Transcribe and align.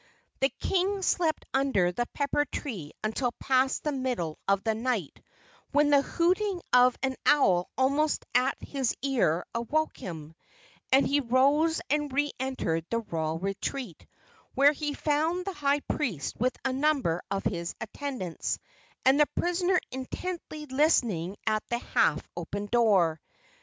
The 0.39 0.49
king 0.59 1.03
slept 1.03 1.45
under 1.53 1.91
the 1.91 2.07
pepper 2.07 2.45
tree 2.45 2.91
until 3.03 3.33
past 3.33 3.83
the 3.83 3.91
middle 3.91 4.39
of 4.47 4.63
the 4.63 4.73
night, 4.73 5.21
when 5.73 5.91
the 5.91 6.01
hooting 6.01 6.59
of 6.73 6.97
an 7.03 7.15
owl 7.27 7.69
almost 7.77 8.25
at 8.33 8.57
his 8.59 8.95
ear 9.03 9.45
awoke 9.53 9.95
him, 9.95 10.33
and 10.91 11.05
he 11.05 11.19
rose 11.19 11.81
and 11.87 12.11
re 12.11 12.31
entered 12.39 12.83
the 12.89 13.01
royal 13.01 13.37
retreat, 13.37 14.07
where 14.55 14.71
he 14.71 14.95
found 14.95 15.45
the 15.45 15.53
high 15.53 15.81
priest 15.81 16.35
with 16.39 16.57
a 16.65 16.73
number 16.73 17.21
of 17.29 17.43
his 17.43 17.75
attendants, 17.79 18.57
and 19.05 19.19
the 19.19 19.27
prisoner 19.35 19.79
intently 19.91 20.65
listening 20.65 21.37
at 21.45 21.61
the 21.67 21.77
half 21.77 22.27
open 22.35 22.65
door. 22.65 23.21